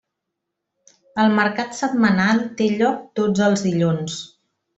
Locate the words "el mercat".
1.23-1.77